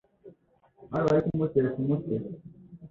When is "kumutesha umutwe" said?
1.27-2.15